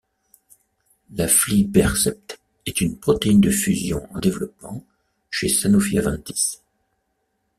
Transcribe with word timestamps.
L'aflibercept 1.13 2.39
est 2.65 2.81
une 2.81 2.97
protéine 2.97 3.39
de 3.39 3.51
fusion 3.51 4.01
en 4.15 4.19
développement 4.19 4.83
chez 5.29 5.47
Sanofi 5.47 5.99
Aventis. 5.99 6.57